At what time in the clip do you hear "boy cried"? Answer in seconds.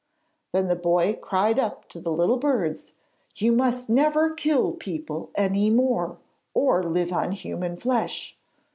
0.75-1.59